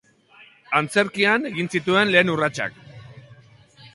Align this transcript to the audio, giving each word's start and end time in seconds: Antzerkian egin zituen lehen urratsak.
Antzerkian 0.79 1.45
egin 1.51 1.69
zituen 1.75 2.13
lehen 2.15 2.33
urratsak. 2.37 2.83